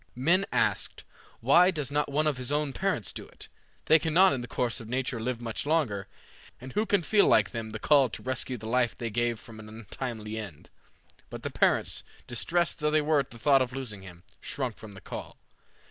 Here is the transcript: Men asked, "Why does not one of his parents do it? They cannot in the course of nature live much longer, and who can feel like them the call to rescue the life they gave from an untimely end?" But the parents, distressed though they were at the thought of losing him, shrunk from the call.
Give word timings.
Men 0.15 0.47
asked, 0.51 1.03
"Why 1.41 1.69
does 1.69 1.91
not 1.91 2.09
one 2.11 2.25
of 2.25 2.37
his 2.37 2.51
parents 2.73 3.13
do 3.13 3.27
it? 3.27 3.49
They 3.85 3.99
cannot 3.99 4.33
in 4.33 4.41
the 4.41 4.47
course 4.47 4.79
of 4.81 4.87
nature 4.89 5.19
live 5.19 5.39
much 5.39 5.63
longer, 5.63 6.07
and 6.59 6.73
who 6.73 6.87
can 6.87 7.03
feel 7.03 7.27
like 7.27 7.51
them 7.51 7.69
the 7.69 7.77
call 7.77 8.09
to 8.09 8.23
rescue 8.23 8.57
the 8.57 8.65
life 8.67 8.97
they 8.97 9.11
gave 9.11 9.39
from 9.39 9.59
an 9.59 9.69
untimely 9.69 10.39
end?" 10.39 10.71
But 11.29 11.43
the 11.43 11.51
parents, 11.51 12.03
distressed 12.25 12.79
though 12.79 12.89
they 12.89 12.99
were 13.01 13.19
at 13.19 13.29
the 13.29 13.37
thought 13.37 13.61
of 13.61 13.73
losing 13.73 14.01
him, 14.01 14.23
shrunk 14.41 14.75
from 14.77 14.93
the 14.93 15.01
call. 15.01 15.37